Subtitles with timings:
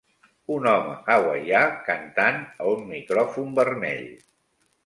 [0.53, 4.05] Un home hawaià cantant a un micròfon vermell.